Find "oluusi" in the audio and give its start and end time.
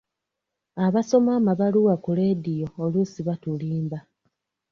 2.83-3.19